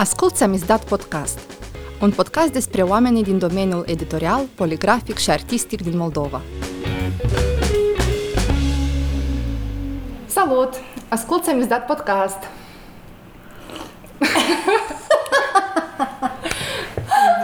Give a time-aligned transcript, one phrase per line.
[0.00, 1.40] Asculți Amizdat Podcast,
[2.00, 6.40] un podcast despre oamenii din domeniul editorial, poligrafic și artistic din Moldova.
[10.26, 10.74] Salut!
[11.08, 12.38] Asculți Amizdat Podcast!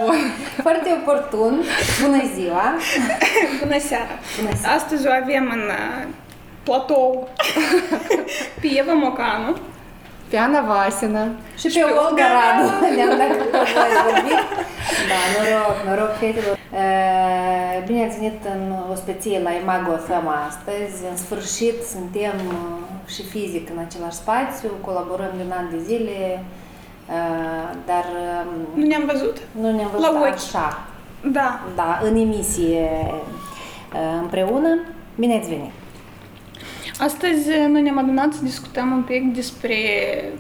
[0.05, 0.17] Bun.
[0.63, 1.63] Foarte oportun.
[2.03, 2.77] Bună ziua!
[3.63, 4.19] Bună seara!
[4.41, 4.75] Bună seara!
[4.75, 6.09] Astăzi o avem în uh,
[6.63, 7.29] platou
[8.61, 9.57] pe Eva Mocanu.
[10.35, 11.23] Pe Ana Vasina.
[11.61, 12.67] Și pe Olga Radu.
[12.97, 14.41] Ne-am dat cu voi vorbit.
[15.11, 16.57] Da, noroc, noroc, fetelor.
[16.83, 20.97] Uh, Bine ați venit în ospăție la Imago FM astăzi.
[21.11, 26.19] În sfârșit suntem uh, și fizic în același spațiu, colaborăm de un an de zile,
[27.17, 28.05] uh, dar
[28.45, 29.37] um, Nu ne-am văzut.
[29.61, 30.35] nu ne-am La văzut ochi.
[30.35, 30.67] așa.
[31.39, 31.61] Da.
[31.75, 32.91] Da, în emisie
[33.95, 34.71] uh, împreună.
[35.15, 35.84] Bine ați venit!
[36.99, 39.77] Astăzi uh, noi ne-am adunat să discutăm un pic despre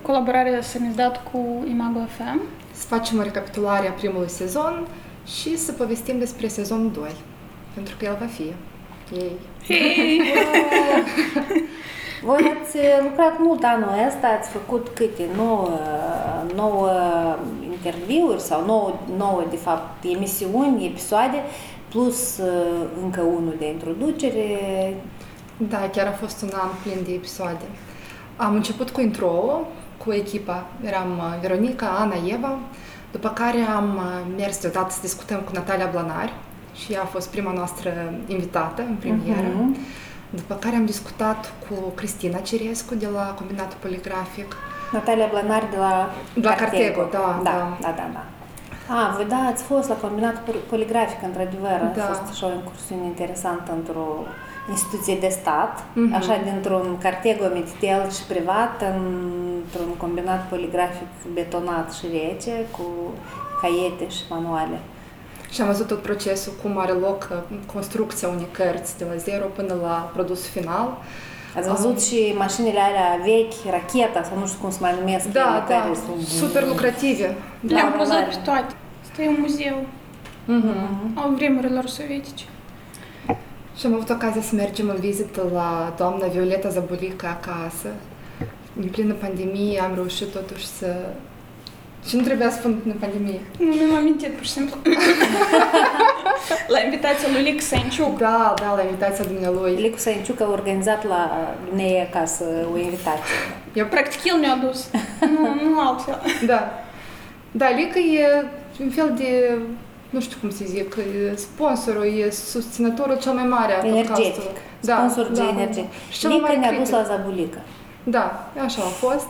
[0.02, 2.40] colaborarea Samizdat cu Imago FM.
[2.72, 4.86] Să facem o recapitulare a primului sezon
[5.26, 7.10] și să povestim despre sezonul 2.
[7.74, 8.52] Pentru că el va fi.
[9.14, 9.32] Ei.
[9.66, 10.20] Hei!
[12.24, 15.22] Voi ați lucrat mult anul ăsta, ați făcut câte?
[15.36, 15.68] 9,
[16.54, 16.90] 9
[17.70, 21.36] interviuri sau 9, 9, de fapt, emisiuni, episoade,
[21.88, 24.58] plus uh, încă unul de introducere.
[25.56, 27.64] Da, chiar a fost un an plin de episoade.
[28.36, 29.60] Am început cu intro
[30.04, 30.64] cu echipa.
[30.84, 32.58] Eram uh, Veronica, Ana, Eva,
[33.12, 36.32] după care am uh, mers deodată să discutăm cu Natalia Blanari
[36.74, 37.90] și ea a fost prima noastră
[38.26, 39.46] invitată în premieră.
[39.56, 39.76] Mhm.
[40.30, 44.56] După care am discutat cu Cristina Cirescu de la Combinatul Poligrafic.
[44.92, 47.50] Natalia Blanar de la De la Cartego, da, da.
[47.50, 47.76] da.
[47.80, 48.24] Da, da, da.
[48.94, 52.02] A, voi da, ați fost la combinatul pol- poligrafic, într-adevăr, a Da.
[52.02, 54.06] fost așa o incursiune interesantă într-o
[54.70, 56.14] instituție de stat, Mhm.
[56.14, 62.82] așa dintr-un cartego meditel și privat, într-un combinat poligrafic betonat și rece, cu
[63.60, 64.78] caiete și manuale.
[65.50, 69.44] Și am văzut tot procesul, cum are loc uh, construcția unei cărți de la zero
[69.46, 70.96] până la produsul final.
[71.56, 75.40] Ați văzut și mașinile alea vechi, racheta, sau nu știu cum se mai numesc, Da,
[75.40, 77.36] ele da, care sunt super lucrative.
[77.60, 77.74] Da.
[77.74, 78.20] Le-am da, văzut da.
[78.30, 78.74] pe toate.
[79.02, 79.76] Asta e un muzeu
[80.46, 81.18] Mhm.
[81.18, 82.44] al vremurilor sovietice.
[83.78, 87.88] Și am avut ocazia să mergem în vizită la doamna Violeta Zabulică acasă.
[88.80, 90.96] În plină pandemie am reușit totuși să...
[92.08, 93.40] Și nu trebuia să spun în plină pandemie.
[93.58, 94.76] Nu mi-am amintit, pur și simplu.
[96.74, 98.18] la invitația lui Lic Sănciuc.
[98.18, 99.74] Da, da, la invitația dumnealui.
[99.74, 103.34] Licu Săinciuc a organizat la dumneavoastră acasă o invitație.
[103.72, 104.88] Eu, Practic el mi-a dus.
[105.20, 106.20] nu, nu altfel.
[106.46, 106.72] da.
[107.50, 108.46] Da, Lica e
[108.80, 109.58] un fel de,
[110.14, 114.08] nu știu cum să zic, e sponsorul, e susținătorul cel mai mare a Energetic.
[114.14, 114.56] podcastului.
[114.80, 115.84] Sponsor de da, energetic.
[116.10, 117.08] Și cel mai Lica mare ne-a dus critic.
[117.08, 117.58] la Zabulică.
[118.04, 119.26] Da, așa a fost.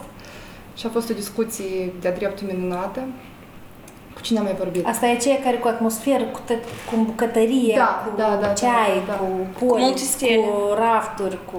[0.77, 2.99] Și a fost o discuție de-a dreptul minunată.
[4.13, 4.85] Cu cine am mai vorbit?
[4.85, 6.59] Asta e aceea care cu atmosferă, cu, tă-
[6.91, 9.13] cu bucătărie, Da, cu da, da, da, ceai, da, da.
[9.13, 10.35] cu multe poliți, stele.
[10.35, 11.57] cu rafturi, cu...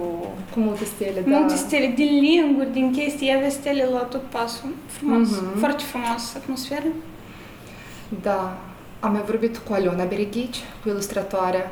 [0.53, 1.37] Cu multe stele, da.
[1.37, 4.69] Multe stele, din linguri, din chestii, avea stele la tot pasul.
[4.85, 5.57] Frumos, Mhm.
[5.59, 6.87] foarte frumos atmosferă.
[8.21, 8.57] Da.
[8.99, 11.71] Am mai vorbit cu Aliona Bereghici, cu ilustratoarea,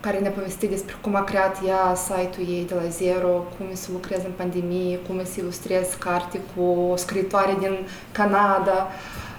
[0.00, 3.74] care ne-a povestit despre cum a creat ea site-ul ei de la zero, cum e
[3.74, 7.76] să lucreze în pandemie, cum e să ilustrezi carte cu o scriitoare din
[8.12, 8.88] Canada.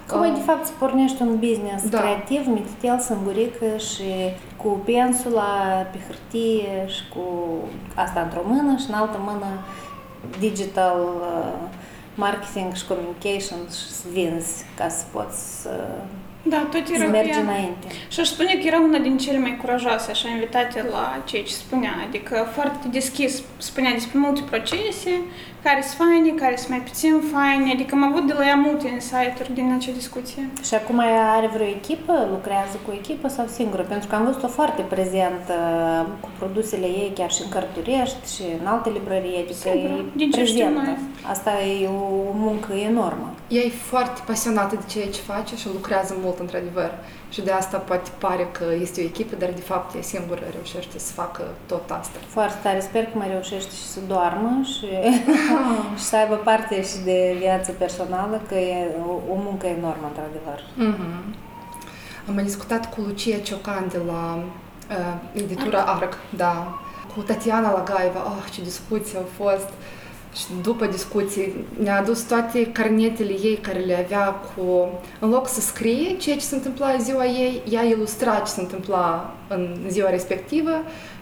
[0.08, 1.98] Cum e Uh, de fapt să pornești un business Da.
[1.98, 4.10] creativ, mititel, sângurică și
[4.56, 7.24] cu pensula pe hârtie și cu
[7.94, 9.46] asta într-o mână și în altă mână
[10.38, 11.68] digital uh,
[12.14, 15.84] marketing și communication și să vinzi ca să poți să,
[16.42, 17.38] Da, tot să era cu mergi ea.
[17.38, 17.86] înainte.
[18.08, 21.52] Și aș spune că era una din cele mai curajoase, așa, invitate la ceea ce
[21.52, 21.94] spunea.
[22.08, 25.10] Adică foarte deschis spunea despre multe procese,
[25.62, 27.72] care sunt faine, care sunt mai puțin faine.
[27.72, 30.42] Adică am avut de la ea multe insight-uri din acea discuție.
[30.68, 32.14] Și acum ea are vreo echipă?
[32.30, 33.82] Lucrează cu o echipă sau singură?
[33.82, 35.54] Pentru că am văzut-o foarte prezentă
[36.20, 40.30] cu produsele ei chiar și în Cărturești și în alte librării, adică Singură, e din
[40.30, 40.80] ce știm prezentă.
[40.80, 40.96] noi.
[41.34, 41.50] Asta
[41.82, 43.28] e o muncă enormă.
[43.48, 46.90] Ea e foarte pasionată de ceea ce face și lucrează mult, într-adevăr.
[47.30, 50.98] Și de asta poate pare că este o echipă, dar de fapt ea singură reușește
[50.98, 52.18] să facă tot asta.
[52.28, 52.80] Foarte tare.
[52.80, 54.86] Sper că mai reușește și să doarmă și,
[56.00, 60.60] și să aibă parte și de viață personală, că e o, o muncă enormă, într-adevăr.
[60.74, 61.34] Mhm.
[62.28, 64.38] Am mai discutat cu Lucia Ciocan de la
[64.90, 66.80] uh, editura ARC, da,
[67.14, 68.20] cu Tatiana Lagaeva.
[68.20, 69.68] Ah, ce discuții au fost!
[70.36, 74.88] Și după discuții ne-a adus toate carnetele ei care le avea cu...
[75.18, 78.60] În loc să scrie ceea ce se întâmpla în ziua ei, ea ilustra ce se
[78.60, 80.70] întâmpla în ziua respectivă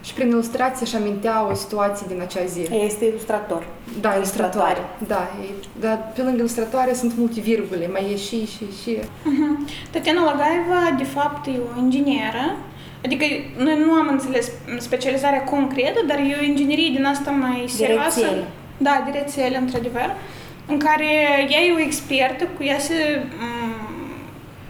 [0.01, 2.67] și prin ilustrație își amintea o situație din acea zi.
[2.85, 3.67] Este ilustrator.
[4.01, 4.79] Da, ilustratoare.
[5.07, 8.97] Da, e, dar pe lângă ilustratoare sunt multe virgule, mai e și, și, și.
[8.97, 9.89] Uh-huh.
[9.91, 12.57] Tatiana Lagaeva, de fapt, e o ingineră
[13.05, 13.25] Adică
[13.57, 18.19] noi nu am înțeles specializarea concretă, dar e o inginerie din asta mai serioasă.
[18.19, 18.47] Direcțiile.
[18.79, 20.15] Da, de rețele, într-adevăr,
[20.67, 21.05] în care
[21.49, 23.73] ea e o expertă, cu ea se um,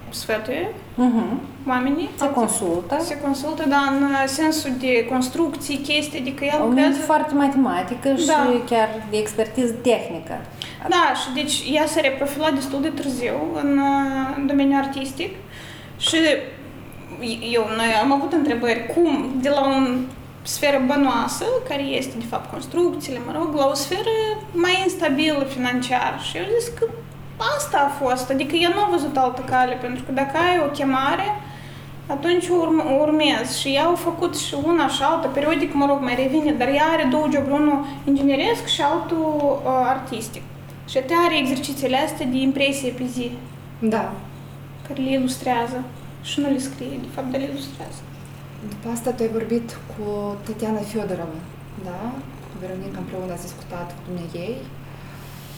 [0.10, 0.68] sfătuie
[1.08, 1.68] Uh-huh.
[1.68, 2.10] oamenii.
[2.18, 2.98] Se consultă.
[3.00, 6.90] Se consultă, dar în sensul de construcții, chestii, adică ea O lucrează...
[6.90, 8.62] minte foarte matematică și Da.
[8.70, 10.38] chiar de expertiză tehnică.
[10.90, 13.34] Da, și deci ea s-a reprofilat destul de târziu
[13.64, 15.36] în uh, domeniul artistic
[15.98, 16.18] și
[17.52, 19.70] eu, noi am avut întrebări cum, de la o
[20.42, 24.16] sferă bănoasă, care este de fapt construcțiile, mă rog, la o sferă
[24.54, 26.20] mai instabilă financiar.
[26.30, 26.86] Și eu zis că
[27.56, 30.70] asta a fost, adică eu nu am văzut altă cale, pentru că dacă ai o
[30.72, 31.28] chemare,
[32.08, 33.60] atunci o urm- o urmezi.
[33.62, 36.86] Și ea au făcut și una și alta, periodic, mă rog, mai revine, dar ea
[36.94, 40.42] are două joburi, unul ingineresc și altul uh, artistic.
[40.90, 43.32] Și ea are exercițiile astea de impresie pe zi,
[43.80, 44.12] Da.
[44.88, 45.84] care le ilustrează.
[46.24, 48.00] Și nu le scrie, de fapt, dar le ilustrează.
[48.68, 51.40] După asta tu ai vorbit cu Tatiana Fedorova,
[51.90, 52.00] da?
[52.50, 54.10] Cu Veronica împreună ați discutat cu
[54.46, 54.58] ei.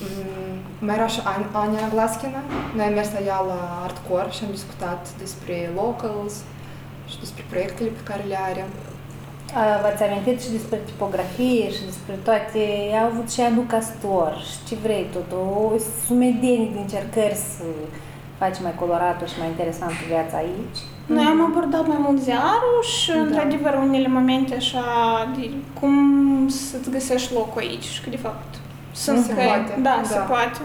[0.03, 2.41] Mm, Mai era și An- Ania Glaskina.
[2.75, 6.33] Noi am mers la ea la Artcore și am discutat despre locals
[7.11, 8.63] și despre proiectele pe care le are.
[9.59, 12.63] A, V-ați amintit și despre tipografie și despre toate.
[13.01, 15.29] Au avut și Anu Castor și ce vrei tot.
[15.31, 15.71] O
[16.05, 17.63] sumedenie de încercări să
[18.41, 20.79] faci mai colorată și mai interesantă viața aici.
[21.15, 23.19] Noi am abordat mai mult ziarul și, Da.
[23.19, 24.85] într-adevăr, unele momente așa
[25.37, 25.45] de
[25.79, 25.95] cum
[26.47, 28.51] să-ți găsești locul aici și că, de fapt,
[29.03, 29.45] sunt Se căi.
[29.45, 30.07] poate, Da, da.
[30.13, 30.59] se poate.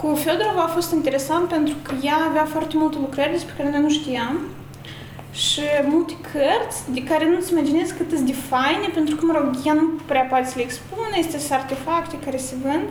[0.00, 3.80] Cu Fedorova a fost interesant pentru că ea avea foarte multe lucrări despre care noi
[3.80, 4.34] nu știam
[5.32, 5.62] și
[5.94, 9.72] multe cărți de care nu-ți imaginezi cât sunt de faine, pentru că, mă rog, ea
[9.72, 12.86] nu prea poate să le expună, este sunt artefacte care se vând.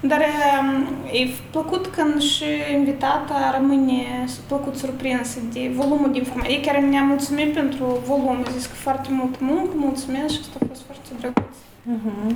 [0.00, 2.44] Dar um, e plăcut când și
[2.74, 6.54] invitata rămâne plăcut surprinsă de volumul de informații.
[6.54, 10.58] Ei chiar ne-a mulțumit pentru volum, a zis că foarte mult muncă, mulțumesc și asta
[10.62, 11.56] a fost foarte drăguț.
[11.92, 12.34] Uh-huh.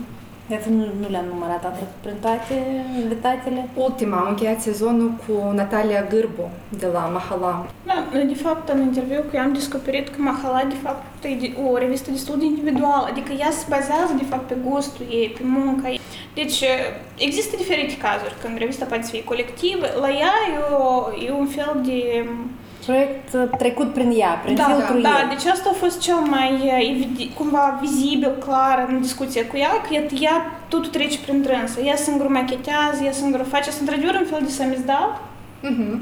[0.51, 2.55] Iată, nu, nu le-am numărat, am trecut prin toate
[3.03, 3.69] invitatele.
[3.75, 7.67] Ultima, am încheiat sezonul cu Natalia Gârbu de la Mahala.
[7.87, 11.35] Da, noi, de fapt, în interviu cu ea am descoperit că Mahala, de fapt, e
[11.41, 15.29] de- o revistă destul de individuală, adică ea se bazează, de fapt, pe gustul ei,
[15.29, 16.01] pe munca ei.
[16.35, 16.65] Deci,
[17.19, 19.87] există diferite cazuri când revista poate să fie colectivă.
[20.01, 22.29] La ea e, o, e un fel de
[22.87, 25.29] Proiect uh, trecut prin ea, prin da, filtrul da, ei.
[25.37, 29.69] deci asta a fost cel mai uh, evidi- cumva vizibil, clar în discuția cu ea,
[29.71, 30.37] că ea, ea
[30.69, 31.81] totul trece prin trânsă.
[31.81, 35.21] Ea singură machetează, ea singură face, asta într-adevăr un fel de samizdat,
[35.63, 36.01] Mhm.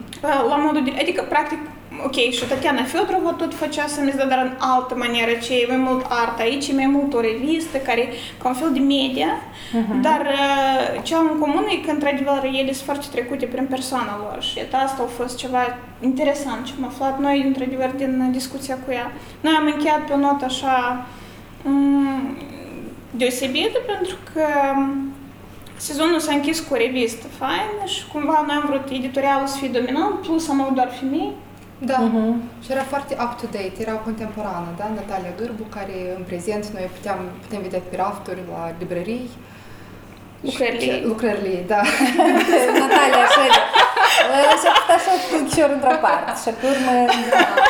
[0.48, 1.58] la modul de, adică practic,
[2.04, 6.06] ok, și Tatiana Fedorova tot făcea samizdat, dar în altă manieră, ce e mai mult
[6.08, 9.32] art aici, e mai mult o revistă, care e ca un fel de media,
[10.02, 14.18] dar uh, ce au în comun e că, într-adevăr, ele sunt foarte trecute prin persoana
[14.22, 18.78] lor și iată, asta a fost ceva interesant ce am aflat noi, într-adevăr, din discuția
[18.84, 19.12] cu ea.
[19.40, 21.06] Noi am încheiat pe o notă așa
[21.64, 22.36] um,
[23.10, 24.44] deosebită pentru că
[25.76, 29.68] sezonul s-a închis cu o revistă faină și cumva noi am vrut editorialul să fie
[29.68, 31.32] dominant, plus am avut doar femei.
[31.78, 31.96] Da.
[31.98, 32.40] Mhm.
[32.64, 34.86] Și era foarte up-to-date, era contemporană, da?
[34.94, 39.28] Natalia Gârbu, care în prezent noi puteam, putem vedea pe rafturi la librării.
[40.40, 41.02] Lucrările Și- ei.
[41.12, 41.80] Lucrările ei, da.
[42.82, 43.42] Natalia, așa,
[44.60, 46.92] și-a pus așa cu chior într-o parte și pe urmă,
[47.30, 47.62] da, da.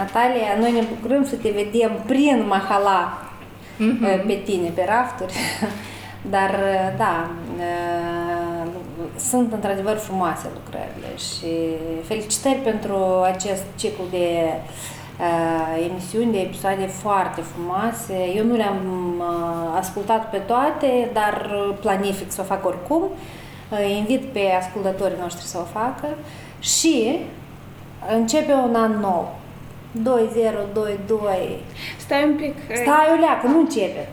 [0.00, 3.22] Natalia, noi ne bucurăm să te vedem prin mahala
[3.76, 4.26] Mhm.
[4.26, 5.32] pe tine, pe rafturi.
[6.34, 6.50] Dar,
[6.96, 8.23] da, uh,
[9.18, 11.52] sunt într-adevăr frumoase lucrările și
[12.06, 14.28] felicitări pentru acest ciclu de
[15.20, 18.32] uh, emisiuni, de episoade foarte frumoase.
[18.36, 18.82] Eu nu le-am
[19.18, 23.02] uh, ascultat pe toate, dar planific să o fac oricum.
[23.02, 26.06] Uh, invit pe ascultătorii noștri să o facă
[26.58, 27.18] și
[28.16, 29.34] începe un an nou.
[30.02, 31.60] 2022.
[31.96, 32.54] Stai un pic.
[32.74, 34.08] Stai o leacă, nu începe.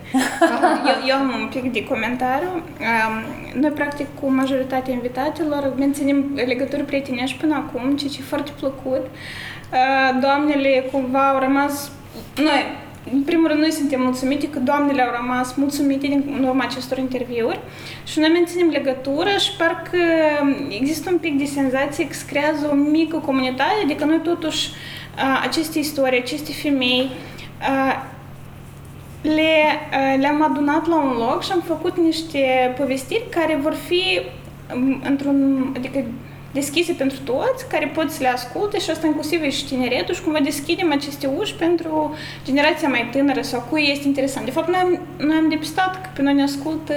[0.88, 2.50] Eu, eu am un pic de comentariu.
[2.53, 8.51] Um, Noi, practic, cu majoritatea invitatelor menținem legături prietenești până acum, ceea ce e foarte
[8.59, 9.05] plăcut.
[9.05, 11.91] Uh, Doamnele cumva au rămas...
[12.35, 12.65] Noi,
[13.13, 16.97] în primul rând, noi suntem mulțumite că doamnele au rămas mulțumite din în urma acestor
[16.97, 17.59] interviuri
[18.03, 19.97] și noi menținem legătură și parcă
[20.69, 25.00] există un pic de senzație că se creează o mică comunitate, adică noi totuși uh,
[25.41, 27.10] aceste istorii, aceste femei,
[27.60, 28.10] uh,
[29.22, 29.53] le,
[29.91, 34.22] uh, le-am adunat la un loc și am făcut niște povestiri care vor fi
[34.74, 36.06] um, într-un, adică
[36.53, 40.39] deschise pentru toți, care pot să le asculte și asta inclusiv și tineretul și cumva
[40.39, 42.15] deschidem aceste uși pentru
[42.46, 44.46] generația mai tânără sau cui este interesant.
[44.46, 46.94] De fapt, noi am, noi am depistat că pe noi ne ascultă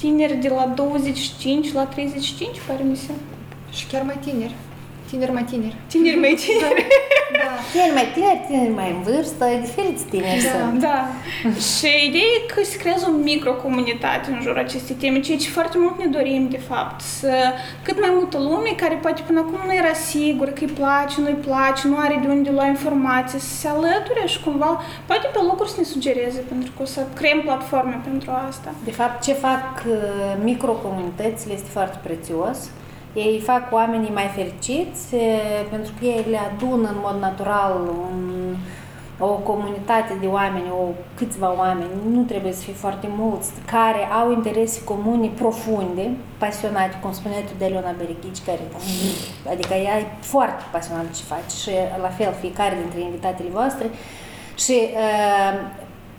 [0.00, 3.10] tineri de la 25 la 35, pare mi se.
[3.70, 4.54] Și chiar mai tineri.
[5.10, 5.76] Tineri mai tineri.
[5.88, 6.86] Tineri mai tineri.
[7.32, 7.50] Da.
[7.72, 10.50] Tineri mai tineri, tineri mai în vârstă, diferiți tineri Da.
[10.54, 10.80] sunt.
[10.80, 10.98] Da.
[11.76, 15.76] și ideea e că se creează o microcomunitate în jurul acestei teme, ceea ce foarte
[15.78, 17.32] mult ne dorim, de fapt, să
[17.82, 21.38] cât mai multă lume care poate până acum nu era sigură că îi place, nu-i
[21.48, 25.68] place, nu are de unde lua informații, să se alăture și cumva, poate pe locuri
[25.70, 28.70] să ne sugereze, pentru că o să creăm platforme pentru asta.
[28.84, 29.94] De fapt, ce fac uh,
[30.44, 32.58] microcomunitățile este foarte prețios.
[33.14, 35.20] Ei fac oamenii mai fericiți uh,
[35.70, 37.72] pentru că ei le adună în mod natural
[38.10, 38.54] un,
[39.18, 40.84] o comunitate de oameni, o
[41.14, 47.12] câțiva oameni, nu trebuie să fie foarte mulți, care au interese comune profunde, pasionate, cum
[47.12, 48.60] spunea tu de Leona Berighici, care,
[49.50, 51.70] adică ea e foarte pasionată ce face și
[52.02, 53.86] la fel fiecare dintre invitatele voastre.
[54.54, 55.52] Și uh,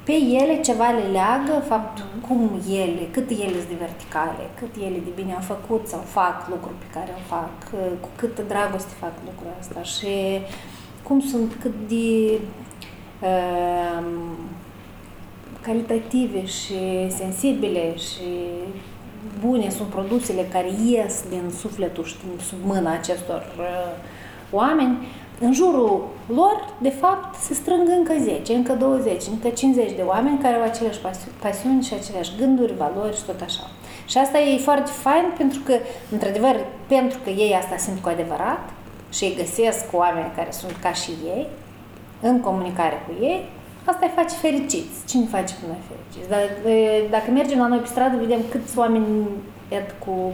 [0.04, 5.00] pe ele ceva le leagă faptul cum ele, cât ele sunt de verticale, cât ele
[5.04, 7.70] de bine au făcut sau fac lucruri pe care o fac,
[8.00, 10.42] cu câtă dragoste fac lucrul ăsta și
[11.04, 12.40] cum sunt cât de
[13.22, 14.06] uh,
[15.62, 18.30] calitative și sensibile și
[19.40, 23.92] bune sunt produsele care ies din sufletul și din sub mâna acestor uh,
[24.52, 24.98] oameni,
[25.40, 30.40] în jurul lor, de fapt, se strâng încă 10, încă 20, încă 50 de oameni
[30.42, 31.00] care au aceleași
[31.40, 33.68] pasiuni și aceleași gânduri, valori și tot așa.
[34.06, 35.74] Și asta e foarte fain pentru că,
[36.12, 36.56] într-adevăr,
[36.88, 38.70] pentru că ei asta simt cu adevărat
[39.14, 41.48] și ei găsesc oameni care sunt ca și ei,
[42.22, 43.46] în comunicare cu ei,
[43.86, 45.06] asta îi face fericiți.
[45.08, 46.30] Cine face pe noi fericiți?
[46.30, 46.44] Dar,
[47.10, 49.06] dacă mergem la noi pe stradă, vedem câți oameni
[49.68, 50.34] et cu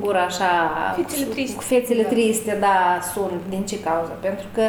[0.00, 0.50] gura așa...
[0.96, 1.56] Fețele triste.
[1.56, 2.08] Cu fețele Da.
[2.08, 3.40] triste, da, sunt.
[3.48, 4.12] Din ce cauză?
[4.20, 4.62] Pentru că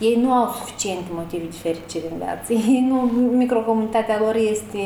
[0.00, 2.52] ei nu au suficiente motive de fericire în viață.
[2.72, 2.96] Ei nu,
[3.36, 4.84] microcomunitatea lor este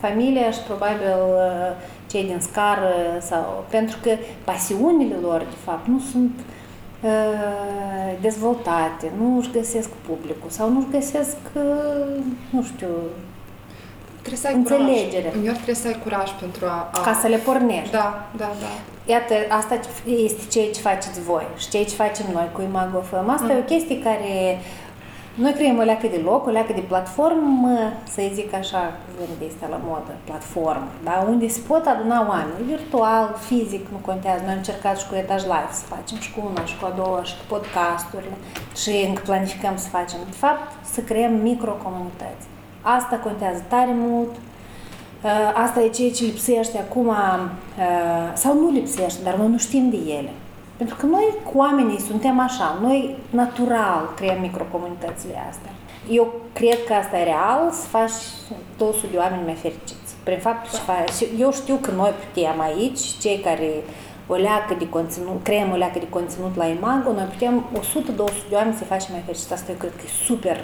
[0.00, 1.70] familia și probabil uh,
[2.10, 3.64] cei din scară sau...
[3.70, 4.10] Pentru că
[4.44, 6.32] pasiunile lor, de fapt, nu sunt
[7.02, 12.88] uh, dezvoltate, nu își găsesc publicul sau nu își găsesc, uh, nu știu,
[14.24, 15.28] Trebuie să ai Înțelegere.
[15.28, 15.40] curaj.
[15.40, 16.78] Uneori trebuie să ai curaj pentru a...
[16.92, 17.00] a...
[17.00, 17.90] ca să le pornești.
[17.90, 18.72] Da, da, da.
[19.14, 19.80] Iată, asta
[20.28, 23.28] este ceea ce faceți voi și ceea ce facem noi cu Imago FM.
[23.28, 23.50] Asta mm.
[23.50, 24.60] e o chestie care
[25.34, 29.66] noi creăm o leacă de loc, o leacă de platformă, să-i zic așa, cuvântul este
[29.70, 31.26] la modă, platformă, da?
[31.28, 34.40] unde se pot aduna oameni, virtual, fizic, nu contează.
[34.42, 36.92] Noi am încercat și cu etaj live să facem, și cu una, și cu a
[36.96, 38.36] doua, și cu podcasturile,
[38.82, 40.18] și încă planificăm să facem.
[40.30, 42.46] De fapt, să creăm microcomunități.
[42.82, 44.30] Asta contează tare mult,
[45.22, 47.14] Uh, Asta e ceea ce lipsește acum, uh,
[48.34, 50.30] sau nu lipsește, dar noi nu știm de ele.
[50.76, 55.70] Pentru că noi cu oamenii suntem așa, noi natural creăm microcomunitățile astea.
[56.10, 58.18] Eu cred că asta e real, să faci
[58.76, 60.14] totul de oameni mai fericiți.
[60.22, 61.10] Prin faptul ce faci.
[61.10, 63.70] Și Eu știu că noi putem aici, cei care
[64.32, 68.54] o leacă de conținut, creăm o leacă de conținut la Imago, noi putem 100-200 de
[68.54, 69.52] oameni să facem mai fericiți.
[69.52, 70.58] Asta eu cred că e super,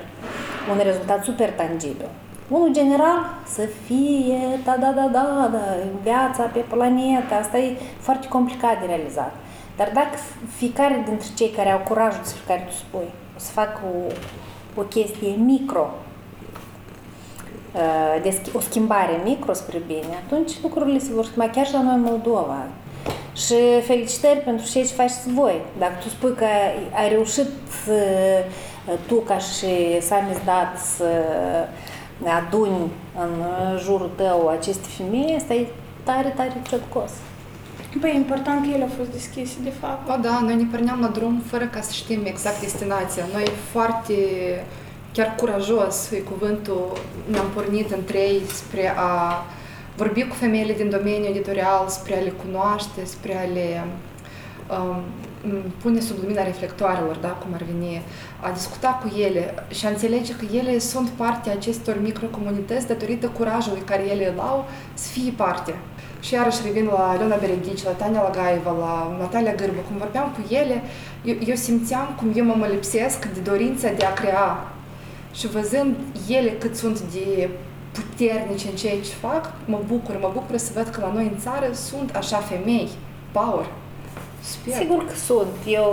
[0.71, 2.09] un rezultat super tangibil.
[2.49, 5.65] Unul general, să fie, da, da, da, da, da,
[6.03, 9.35] viața pe planetă, asta e foarte complicat de realizat.
[9.77, 10.17] Dar dacă
[10.57, 14.13] fiecare dintre cei care au curajul despre care tu spui, o să facă o,
[14.81, 15.91] o chestie micro,
[17.75, 21.73] uh, de schi- o schimbare micro spre bine, atunci lucrurile se vor schimba chiar și
[21.73, 22.67] la noi în Moldova.
[23.47, 25.61] Și felicitări pentru ceea ce faceți voi.
[25.79, 26.45] Dacă tu spui că
[26.95, 27.49] ai reușit
[27.89, 28.45] uh,
[29.07, 31.09] tu ca și samizdat să
[32.27, 33.31] aduni în
[33.79, 35.67] jurul tău aceste femei, asta e
[36.03, 37.11] tare, tare cetcos.
[38.01, 40.09] Păi e important că ele au fost deschise, de fapt.
[40.09, 43.25] O, da, noi ne porneam la drum fără ca să știm exact destinația.
[43.33, 44.15] Noi foarte,
[45.13, 46.93] chiar curajos, e cuvântul,
[47.31, 49.45] ne-am pornit în trei spre a
[49.99, 53.85] vorbi cu femeile din domeniul editorial, spre a le cunoaște, spre a le
[54.77, 55.03] um,
[55.83, 58.03] pune sub lumina reflectoarelor, da, cum ar veni,
[58.41, 63.27] a discuta cu ele și a înțelege că ele sunt parte a acestor microcomunități datorită
[63.27, 65.75] curajului care ele îl au să fie parte.
[66.21, 70.55] Și iarăși revin la Elena Bereghici, la Tania Lagaeva, la Natalia Gârbă, cum vorbeam cu
[70.55, 70.83] ele,
[71.25, 74.73] eu, eu simțeam cum eu mă, mă lipsesc de dorința de a crea.
[75.33, 75.97] Și văzând
[76.29, 77.49] ele cât sunt de
[77.93, 81.39] puternice în ceea ce fac, mă bucur, mă bucur să văd că la noi în
[81.39, 82.89] țară sunt așa femei,
[83.33, 83.67] power.
[84.41, 84.75] Sper.
[84.75, 85.49] Sigur că sunt.
[85.67, 85.91] Eu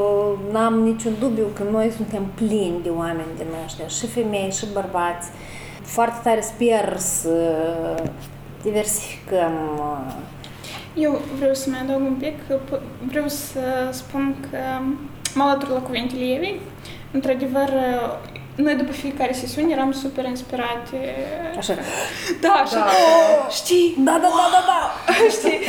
[0.51, 5.27] n-am niciun dubiu că noi suntem plini de oameni din ăștia, și femei, și bărbați.
[5.81, 7.53] foarte tare sper să
[8.63, 9.53] diversificăm
[10.95, 12.33] eu vreau să mai adaug un pic,
[13.07, 13.59] vreau să
[13.91, 14.57] spun că
[15.35, 16.59] mă alătur la cuvintele Evei.
[17.11, 17.69] Într-adevăr,
[18.55, 21.15] noi după fiecare sesiune eram super inspirate.
[21.57, 21.73] Așa.
[22.41, 22.75] Da, așa.
[22.75, 22.85] Da.
[22.85, 23.95] Oh, știi?
[23.97, 24.79] Da, da, da, da, da.
[25.37, 25.59] știi?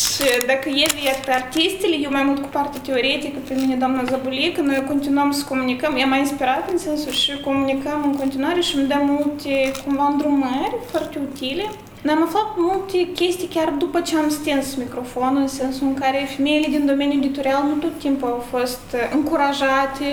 [0.00, 4.04] Și dacă Evi e pe artistele, eu mai mult cu partea teoretică, pe mine doamna
[4.04, 5.96] Zabulică, noi continuăm să comunicăm.
[5.96, 10.76] Ea m-a inspirat în sensul și comunicăm în continuare și îmi dă multe, cumva, îndrumări
[10.90, 11.64] foarte utile.
[12.06, 16.28] Noi am aflat multe chestii chiar după ce am stins microfonul, în sensul în care
[16.36, 20.10] femeile din domeniul editorial nu tot timpul au fost uh, încurajate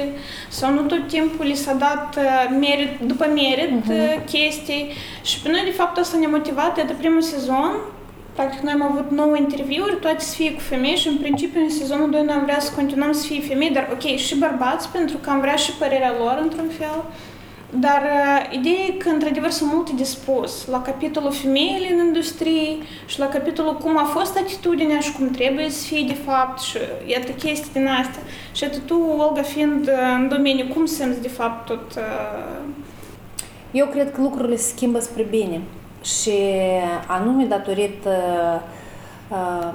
[0.50, 4.26] sau nu tot timpul li s-a dat uh, merit, după merit uh-huh.
[4.26, 4.92] chestii.
[5.22, 7.72] Și pe noi, de fapt, asta ne-a motivat de primul sezon.
[8.34, 11.70] Practic, noi am avut 9 interviuri, toate să fie cu femei și, în principiu, în
[11.70, 15.18] sezonul 2 noi am vrea să continuăm să fie femei, dar, ok, și bărbați, pentru
[15.18, 17.04] că am vrea și părerea lor, într-un fel.
[17.80, 22.78] Dar uh, ideea e că, într-adevăr, sunt multe de spus la capitolul femeile în industrie
[23.06, 26.78] și la capitolul cum a fost atitudinea și cum trebuie să fie de fapt și
[27.06, 28.22] iată chestii din astea.
[28.52, 31.96] Și atât tu, Olga, fiind uh, în domeniu, cum simți de fapt tot...
[31.96, 32.60] Uh...
[33.72, 35.62] Eu cred că lucrurile se schimbă spre bine
[36.04, 36.32] și
[37.08, 38.12] anume datorită
[39.30, 39.74] uh,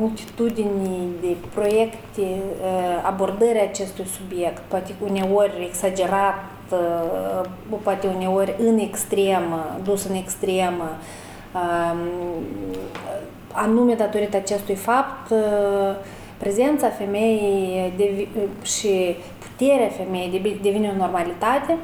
[0.00, 7.48] multitudinii de proiecte, uh, abordării acestui subiect, poate uneori exagerat, uh,
[7.82, 10.88] poate uneori în extremă, dus în extremă,
[11.54, 11.98] um,
[13.52, 15.38] anume datorită acestui fapt, uh,
[16.36, 17.92] prezența femeii
[18.62, 21.76] și puterea femeii devine o normalitate.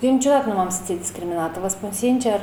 [0.00, 2.40] Eu niciodată nu m-am simțit discriminată, vă spun sincer,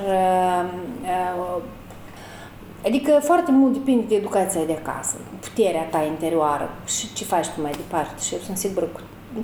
[2.86, 7.62] Adică foarte mult depinde de educația de acasă, puterea ta interioară și ce faci tu
[7.62, 8.24] mai departe.
[8.24, 8.90] Și eu sunt sigură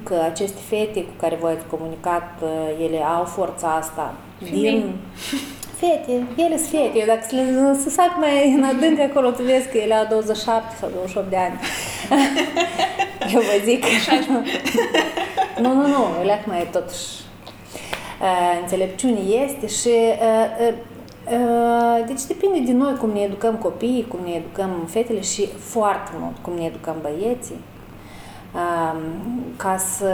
[0.03, 4.13] că aceste fete cu care voi ați comunicat, uh, ele au forța asta
[4.43, 4.61] Femei.
[4.61, 4.95] din...
[5.77, 6.99] Fete, ele sunt fete.
[6.99, 10.05] Eu dacă să le să sac mai în adânc acolo, tu vezi că ele au
[10.09, 11.59] 27 sau 28 de ani.
[13.33, 13.83] eu vă zic.
[15.63, 17.05] nu, nu, nu, ele mai totuși
[18.21, 20.73] uh, înțelepciune este și uh, Uh,
[22.05, 26.37] deci depinde de noi cum ne educăm copiii, cum ne educăm fetele și foarte mult
[26.41, 27.61] cum ne educăm băieții
[28.53, 28.99] um,
[29.57, 30.13] ca să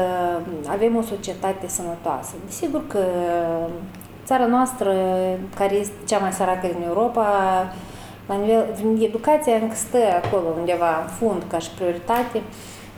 [0.68, 2.34] avem o societate sănătoasă.
[2.46, 3.06] Desigur că
[4.26, 4.94] țara noastră,
[5.56, 7.28] care este cea mai săracă din Europa,
[8.28, 8.66] la nivel,
[9.00, 12.42] educația încă stă acolo undeva în fund ca și prioritate,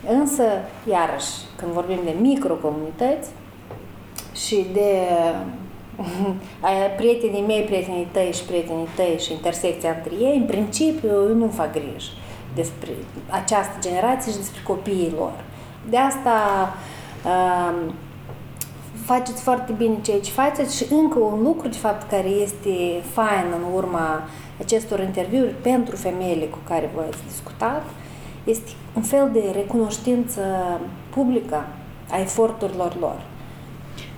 [0.09, 0.43] însă,
[0.89, 3.29] iarăși, când vorbim de microcomunități
[4.33, 4.91] și de
[6.97, 11.47] prietenii mei, prietenii tăi și prietenii tăi și intersecția între ei, în principiu eu nu
[11.47, 12.09] fac griji
[12.55, 12.89] despre
[13.29, 15.43] această generație și despre copiii lor.
[15.89, 16.33] De asta
[17.25, 17.93] um,
[19.05, 23.45] faceți foarte bine ceea ce faceți și încă un lucru, de fapt, care este fain
[23.55, 24.23] în urma
[24.59, 27.83] acestor interviuri pentru femeile cu care voi ați discutat,
[28.43, 30.41] este un fel de recunoștință
[31.09, 31.65] publică
[32.11, 33.21] a eforturilor lor.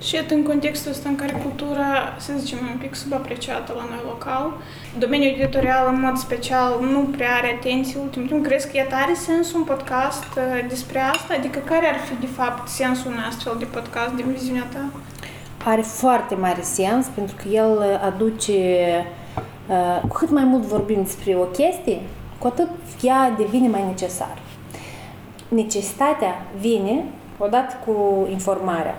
[0.00, 4.02] Și iată în contextul ăsta în care cultura, să zicem, un pic subapreciată la noi
[4.04, 4.52] local,
[4.98, 8.44] domeniul editorial în mod special nu prea are atenție ultimul timp.
[8.44, 11.34] Crezi că iată are sens un podcast uh, despre asta?
[11.34, 14.84] Adică care ar fi de fapt sensul unui astfel de podcast din viziunea ta?
[15.64, 18.52] Are foarte mare sens pentru că el aduce,
[19.68, 22.00] uh, cu cât mai mult vorbim despre o chestie,
[22.38, 22.68] cu atât
[23.02, 24.38] ea devine mai necesar.
[25.48, 27.04] Necesitatea vine
[27.38, 28.98] odată cu informarea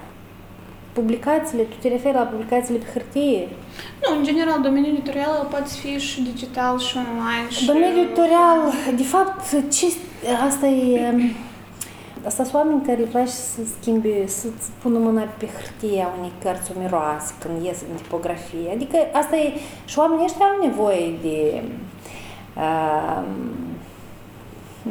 [0.94, 3.48] publicațiile, tu te referi la publicațiile pe hârtie?
[4.02, 7.50] Nu, în general, domeniul editorial poate fi și digital și online.
[7.50, 7.66] Și...
[7.66, 8.60] Domeniul editorial,
[8.96, 9.86] de fapt, ce,
[10.48, 11.14] asta e...
[12.26, 14.48] Asta sunt oameni care le place să schimbe, să
[14.82, 18.72] pună mâna pe hârtie a unei cărți o miroase când ies în tipografie.
[18.74, 19.54] Adică asta e...
[19.86, 21.64] Și oamenii ăștia au nevoie de
[22.58, 23.24] uh,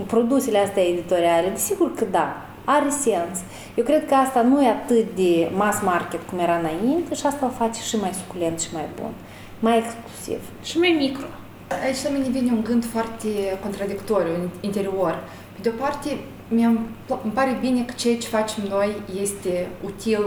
[0.06, 1.48] produsele astea editoriale.
[1.48, 3.38] Desigur că da are sens.
[3.78, 7.46] Eu cred că asta nu e atât de mass market cum era înainte și asta
[7.46, 9.12] o face și mai suculent și mai bun,
[9.60, 10.40] mai exclusiv.
[10.62, 11.26] Și mai micro.
[11.84, 13.28] Aici la mine vine un gând foarte
[13.62, 15.14] contradictoriu în interior.
[15.52, 16.08] Pe de o parte,
[16.48, 20.24] mi îmi pare bine că ceea ce facem noi este util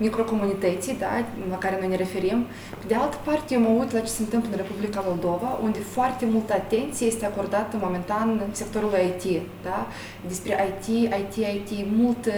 [0.00, 1.12] microcomunității da,
[1.50, 2.46] la care noi ne referim.
[2.80, 5.78] Pe de altă parte, eu mă uit la ce se întâmplă în Republica Moldova, unde
[5.78, 9.40] foarte multă atenție este acordată momentan sectorului IT.
[9.62, 9.86] Da?
[10.26, 10.86] Despre IT,
[11.22, 12.32] IT, IT, multă,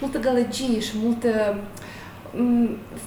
[0.00, 1.58] multă gălăgie și multă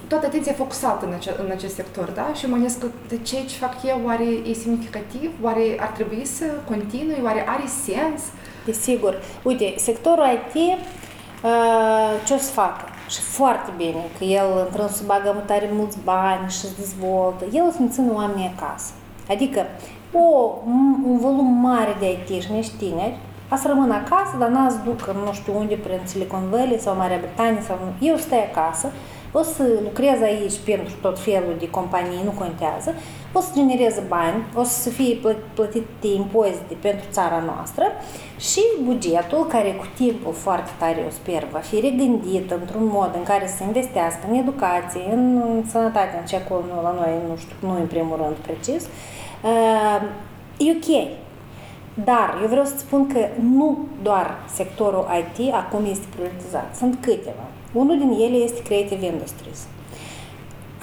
[0.07, 2.31] toată atenția focusată în, ace- în acest sector, da?
[2.33, 5.31] Și mă gândesc că de ceea ce fac eu, oare e semnificativ?
[5.41, 7.19] Oare ar trebui să continui?
[7.23, 8.21] Oare are sens?
[8.65, 9.21] Desigur.
[9.43, 12.90] Uite, sectorul IT, uh, ce o să facă?
[13.11, 17.45] Și foarte bine, că el să bagă tare mulți bani și se dezvoltă.
[17.53, 18.91] El o să-mi țină oamenii acasă.
[19.29, 19.65] Adică
[20.13, 20.25] o,
[21.05, 23.17] un volum mare de IT-ști tineri
[23.49, 26.95] a să rămân acasă, dar n-a să duc nu știu unde, prin Silicon Valley sau
[26.95, 28.07] Marea Britanie sau nu.
[28.07, 28.91] Eu stai acasă,
[29.31, 32.93] o să lucrez aici pentru tot felul de companii, nu contează,
[33.33, 35.17] o să genereze bani, o să fie
[35.53, 37.85] plătite impozite pentru țara noastră
[38.39, 43.23] și bugetul, care cu timpul foarte tare, eu sper, va fi regândit într-un mod în
[43.23, 47.75] care să investească în educație, în sănătate, în ce acolo la noi, nu știu, nu
[47.75, 50.01] în primul rând precis, uh,
[50.57, 51.07] e ok.
[52.03, 53.19] Dar eu vreau să spun că
[53.55, 57.45] nu doar sectorul IT acum este prioritizat, sunt câteva.
[57.73, 59.67] Unul din ele este Creative Industries.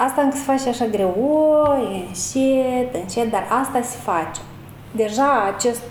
[0.06, 1.72] Asta încă se face așa greu, o,
[2.06, 4.40] încet, încet, dar asta se face.
[4.92, 5.90] Deja acest,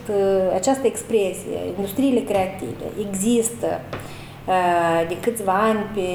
[0.53, 3.67] această expresie, industriile creative, există
[4.47, 6.09] uh, de câțiva ani pe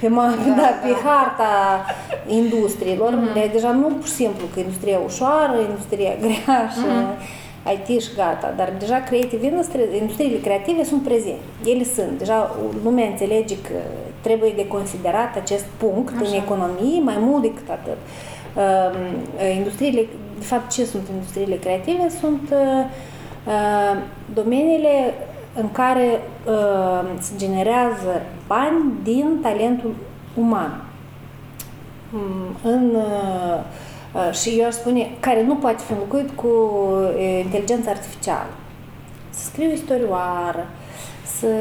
[0.00, 1.84] pe, ma, da, da, pe harta
[2.26, 3.52] industriilor, mm-hmm.
[3.52, 7.72] deja nu pur și simplu că industria ușoară, industria grea și mm-hmm.
[7.74, 11.48] IT și gata, dar deja creative industry, industriile creative sunt prezente.
[11.64, 12.18] Ele sunt.
[12.18, 13.78] Deja lumea înțelege că
[14.28, 16.28] trebuie de considerat acest punct Așa.
[16.28, 17.98] în economie mai mult decât atât.
[18.54, 20.06] Uh, industriile,
[20.38, 22.08] de fapt, ce sunt industriile creative?
[22.20, 22.84] Sunt uh,
[23.46, 23.96] uh,
[24.34, 25.14] domeniile
[25.54, 29.94] în care uh, se generează bani din talentul
[30.34, 30.82] uman.
[32.10, 33.60] Mm, în, uh,
[34.12, 38.50] uh, și eu aș spune, care nu poate fi înlocuit cu uh, inteligența artificială.
[39.30, 40.66] Să scriu istorioară,
[41.38, 41.52] să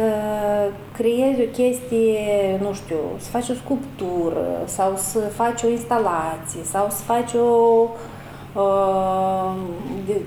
[0.93, 6.87] creezi o chestie, nu știu, să faci o sculptură sau să faci o instalație sau
[6.89, 7.87] să faci o
[8.53, 9.55] uh,
[10.05, 10.21] de,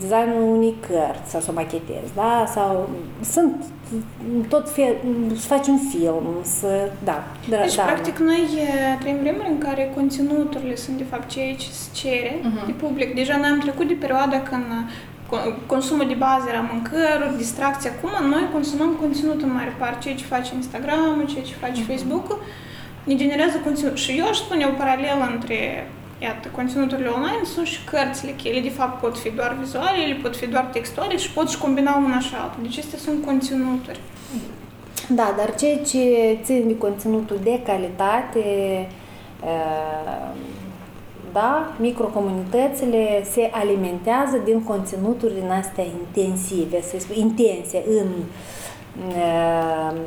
[0.00, 2.44] designul unei cărți sau să o machetezi, da?
[2.54, 2.88] Sau
[3.20, 3.64] sunt
[4.48, 4.94] tot fel,
[5.36, 7.24] să faci un film, să, da.
[7.48, 8.48] Deci, da, practic, noi
[9.00, 12.66] trăim vremuri în care conținuturile sunt, de fapt, ceea ce se cere uh-huh.
[12.66, 13.14] de public.
[13.14, 14.64] Deja noi am trecut de perioada când
[15.66, 17.90] consumul de bază era mâncăruri, distracție.
[17.90, 21.90] Acum noi consumăm conținut în mare parte, ceea ce face Instagram, ceea ce face uh-huh.
[21.92, 22.38] Facebook-ul,
[23.04, 23.96] ne generează conținut.
[23.96, 25.88] Și eu aș spune o paralelă între
[26.20, 30.14] Iată, conținuturile online sunt și cărțile, că ele de fapt pot fi doar vizuale, ele
[30.14, 32.56] pot fi doar textuale și pot și combina una și alta.
[32.62, 34.00] Deci acestea sunt conținuturi.
[35.08, 38.44] Da, dar ceea ce țin de conținutul de calitate,
[41.32, 48.08] da, microcomunitățile se alimentează din conținuturi din astea intensive, să spun, intense în,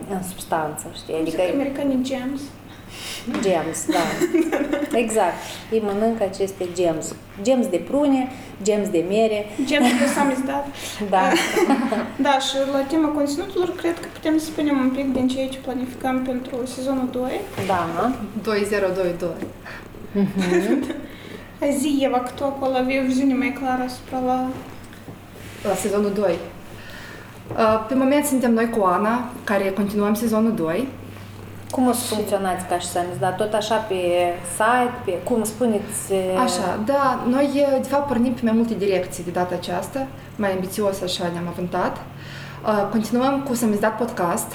[0.10, 1.16] în substanță, știi?
[1.22, 2.42] Adică americanii gems.
[3.42, 4.04] Gems, da.
[5.04, 5.34] Exact.
[5.72, 7.16] Ei mănâncă aceste gems.
[7.42, 8.32] Gems de prune,
[8.64, 9.46] gems de mere.
[9.66, 10.68] Gems de samizdat.
[11.10, 11.32] Da.
[12.26, 15.58] da, și la tema conținuturilor, cred că putem să spunem un pic din ceea ce
[15.58, 17.42] planificăm pentru sezonul 2.
[17.68, 18.12] Da.
[18.44, 19.30] 2022.
[20.16, 21.10] Mm-hmm.
[21.79, 24.49] Zi, Eva, кто acolo avea o viziune mai clară asupra la...
[25.69, 26.35] La sezonul 2.
[27.89, 30.89] Pe moment suntem noi cu Ana, care continuăm sezonul 2
[31.71, 33.17] cum o să funcționați ca și samiz?
[33.21, 33.95] Da, tot așa pe
[34.53, 36.12] site, pe cum spuneți?
[36.43, 41.01] Așa, da, noi de fapt pornim pe mai multe direcții de data aceasta, mai ambițios
[41.01, 41.97] așa ne-am avântat.
[42.91, 44.53] Continuăm cu Samizdat Podcast,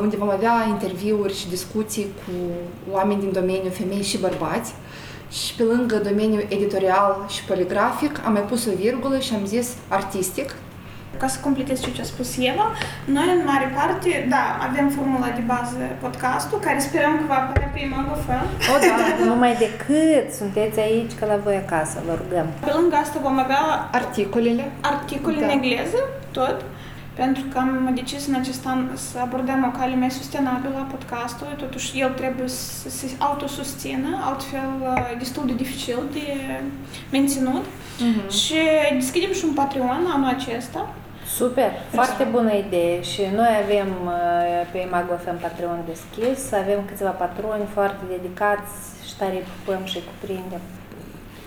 [0.00, 2.32] unde vom avea interviuri și discuții cu
[2.92, 4.74] oameni din domeniul femei și bărbați.
[5.31, 9.75] Și pe lângă domeniul editorial și poligrafic am mai pus o virgulă și am zis
[9.87, 10.55] artistic,
[11.17, 12.67] ca să completez ce a spus Eva,
[13.05, 17.69] noi în mare parte, da, avem formula de bază podcastul, care sperăm că va apărea
[17.73, 18.45] pe Imago FM.
[18.71, 18.95] O, da,
[19.29, 22.47] numai decât sunteți aici ca la voi acasă, vă rugăm.
[22.65, 25.45] Pe lângă asta vom avea articolele, articole da.
[25.45, 25.99] în engleză,
[26.31, 26.57] tot,
[27.23, 31.55] pentru că am decis în acest an să abordăm o cale mai sustenabilă a podcastului,
[31.57, 36.27] totuși el trebuie să se autosusțină, altfel uh, destul de dificil de
[37.11, 37.65] menținut.
[37.65, 38.29] Uh-huh.
[38.41, 38.59] Și
[38.93, 40.93] deschidem și un Patreon anul acesta,
[41.35, 44.13] Super, foarte bună idee și noi avem uh,
[44.71, 48.73] pe Imago FM Patreon deschis, avem câțiva patroni foarte dedicați
[49.07, 50.61] și tare pupăm și cuprindem.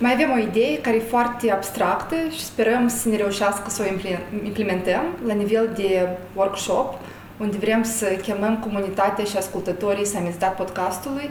[0.03, 4.11] Mai avem o idee care e foarte abstractă și sperăm să ne reușească să o
[4.45, 6.95] implementăm la nivel de workshop,
[7.41, 11.31] unde vrem să chemăm comunitatea și ascultătorii să amizdat podcastului,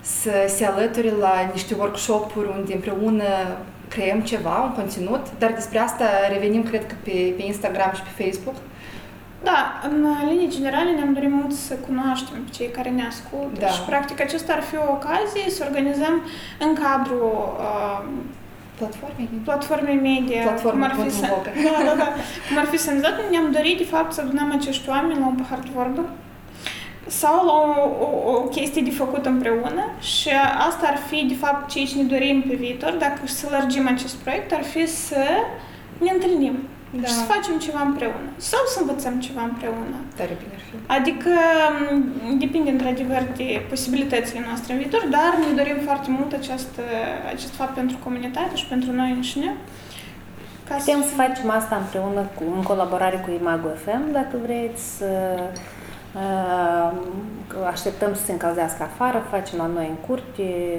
[0.00, 3.24] să se alăture la niște workshop-uri unde împreună
[3.88, 8.24] creăm ceva, un conținut, dar despre asta revenim, cred că, pe, pe Instagram și pe
[8.24, 8.54] Facebook.
[9.42, 13.66] Da, în linii generale ne-am dorit mult să cunoaștem pe cei care ne ascultă da.
[13.66, 16.22] și practic acesta ar fi o ocazie să organizăm
[16.58, 18.02] în cadrul uh,
[18.78, 22.08] platformei, platformei media, Platforma cum ar fi să, da, da, da,
[22.48, 23.00] cum ar fi să ne
[23.30, 26.02] ne-am dorit de fapt să adunăm acești oameni la un pahar de vorbă
[27.06, 30.28] sau la o, o, o chestie de făcut împreună și
[30.68, 34.52] asta ar fi, de fapt, ce ne dorim pe viitor, dacă să lărgim acest proiect,
[34.52, 35.24] ar fi să
[35.98, 36.58] ne întâlnim
[36.90, 37.06] da.
[37.06, 39.96] și să facem ceva împreună sau să învățăm ceva împreună.
[40.16, 40.74] Tare bine ar fi.
[40.98, 41.30] Adică
[42.38, 46.72] depinde într-adevăr de posibilitățile noastre în viitor, dar ne dorim foarte mult acest,
[47.34, 49.54] acest fapt pentru comunitate și pentru noi înșine.
[50.68, 51.08] Ca Putem să...
[51.08, 55.10] să facem asta împreună cu, în colaborare cu Imago FM, dacă vreți să
[56.14, 56.90] uh,
[57.72, 60.78] așteptăm să se încălzească afară, facem la noi în curte.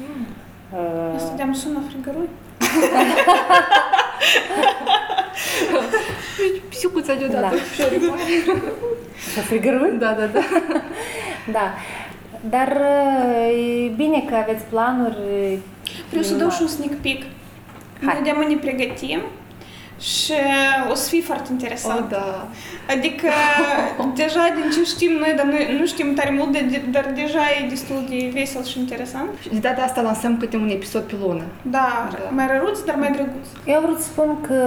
[0.00, 0.26] Mm.
[0.72, 2.28] Uh, Stăteam sună frigărui.
[9.98, 10.40] Da, da.
[11.52, 11.74] da.
[12.48, 12.76] Dar
[13.84, 15.58] e bine că aveți planuri.
[16.08, 17.22] Vreau să dau și un sneak peek.
[18.04, 18.14] Hai.
[18.14, 19.20] Noi de ne pregătim
[20.00, 20.32] și
[20.90, 22.00] o să fie foarte interesant.
[22.00, 22.48] Oh, da.
[22.90, 23.28] Adică,
[24.22, 27.68] deja din ce știm noi, dar noi nu știm tare mult, de, dar deja e
[27.68, 29.30] destul de vesel și interesant.
[29.40, 31.42] Și de data asta lansăm câte un episod pe lună.
[31.62, 32.18] Da, da.
[32.30, 33.46] mai răruț, dar mai drăguț.
[33.66, 34.62] Eu vreau să spun că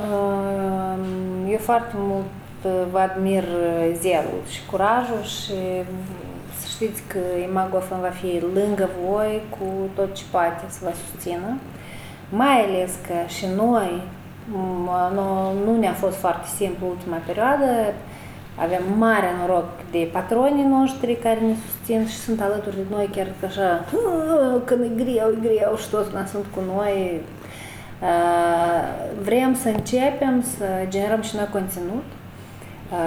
[0.00, 2.24] uh, eu foarte mult
[2.62, 3.44] uh, vă admir
[4.00, 5.58] zelul și curajul și
[6.60, 11.58] să știți că Imagofan va fi lângă voi cu tot ce poate să vă susțină.
[12.28, 14.02] Mai ales că și noi
[15.14, 17.66] nu, nu ne-a fost foarte simplu ultima perioadă.
[18.58, 23.26] Avem mare noroc de patronii noștri care ne susțin și sunt alături de noi chiar
[23.40, 23.84] că așa,
[24.64, 27.20] când e greu, e greu și toți când sunt cu noi.
[29.22, 32.04] Vrem să începem să generăm și noi conținut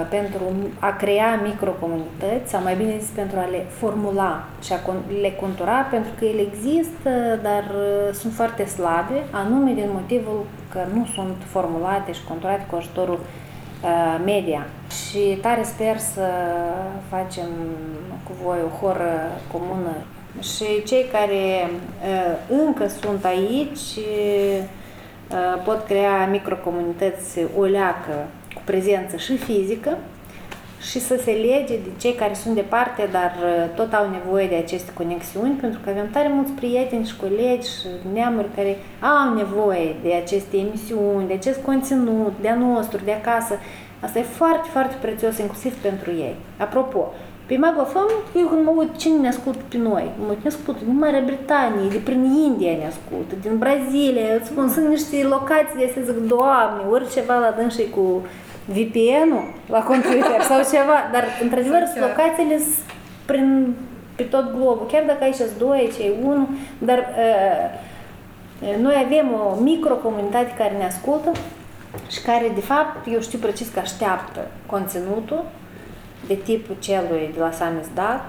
[0.08, 0.42] pentru
[0.78, 4.78] a crea microcomunități, sau mai bine zis, pentru a le formula și a
[5.20, 7.10] le contura, pentru că ele există,
[7.42, 7.64] dar
[8.12, 13.20] sunt foarte slabe, anume din motivul că nu sunt formulate și conturate cu ajutorul
[14.24, 14.66] media.
[15.08, 16.28] Și tare sper să
[17.08, 17.48] facem
[18.24, 19.12] cu voi o horă
[19.52, 19.94] comună
[20.40, 21.70] și cei care
[22.66, 23.98] încă sunt aici
[25.64, 29.98] pot crea microcomunități o leacă cu prezență și fizică
[30.80, 34.54] și să se lege de cei care sunt departe, dar uh, tot au nevoie de
[34.54, 39.96] aceste conexiuni, pentru că avem tare mulți prieteni și colegi și neamuri care au nevoie
[40.02, 43.54] de aceste emisiuni, de acest conținut, de a nostru, de acasă.
[44.00, 46.36] Asta e foarte, foarte prețios, inclusiv pentru ei.
[46.56, 47.12] Apropo,
[47.50, 50.98] pe Magofăm, eu când mă uit cine ne ascultă pe noi, mă ne ascultă din
[50.98, 55.84] Marea Britanie, de prin India ne ascultă, din Brazilia, îți spun, sunt niște locații de
[55.84, 58.04] astea, zic, Doamne, oriceva la dânsii cu
[58.74, 62.58] VPN-ul la computer sau ceva, dar într-adevăr locațiile
[63.24, 63.74] prin,
[64.16, 67.66] pe tot globul, chiar dacă aici sunt doi, cei unu, dar uh,
[68.84, 71.30] noi avem o microcomunitate care ne ascultă
[72.08, 75.44] și care, de fapt, eu știu precis că așteaptă conținutul
[76.26, 78.24] de tipul celui de la Samizdat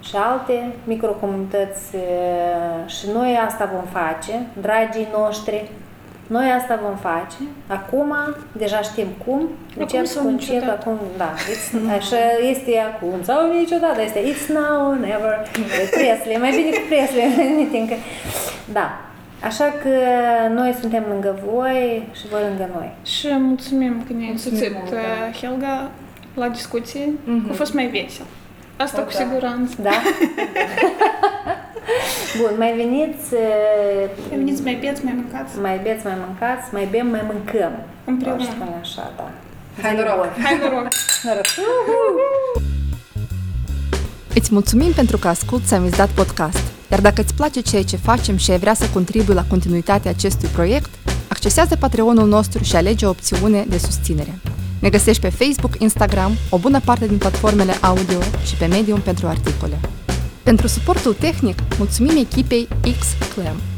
[0.00, 1.96] și alte microcomunități
[2.86, 5.70] și noi asta vom face, dragii noștri,
[6.26, 7.40] noi asta vom face.
[7.66, 8.14] Acum,
[8.52, 9.48] deja știm cum.
[9.78, 11.34] Încep cu încet, acum, da.
[11.52, 12.16] It's, așa
[12.50, 13.22] este acum.
[13.22, 14.02] Sau niciodată.
[14.02, 15.50] Este it's now, never.
[15.90, 16.36] Presley.
[16.36, 17.98] Mai bine cu Presley.
[18.78, 19.00] da.
[19.44, 19.94] Așa că
[20.54, 22.90] noi suntem lângă voi și voi lângă noi.
[23.04, 25.90] Și mulțumim că ne-ai însuțit, uh, Helga,
[26.34, 27.18] la discuții.
[27.24, 27.50] Mm-hmm.
[27.50, 28.26] A fost mai vesel.
[28.76, 29.18] Asta o, cu da.
[29.18, 29.74] siguranță.
[29.82, 29.90] Da?
[32.40, 33.34] Bun, mai veniți...
[34.28, 35.58] Mai veniți, mai beți, mai mâncați.
[35.58, 37.72] Mai beți, mai mâncați, mai bem, mai mâncăm.
[38.04, 38.42] Împreună.
[38.42, 39.30] Spune așa, da.
[39.82, 40.26] Hai noroc!
[40.42, 40.88] Hai noroc!
[41.22, 41.46] noroc.
[44.34, 46.62] Îți mulțumim pentru că asculti Samizdat Podcast.
[46.90, 50.48] Iar dacă îți place ceea ce facem și ai vrea să contribui la continuitatea acestui
[50.48, 50.90] proiect,
[51.28, 54.38] accesează Patreonul nostru și alege o opțiune de susținere.
[54.82, 59.26] Ne găsești pe Facebook, Instagram, o bună parte din platformele audio și pe Medium pentru
[59.26, 59.80] articole.
[60.42, 62.68] Pentru suportul tehnic, mulțumim echipei
[62.98, 63.71] X-Clam.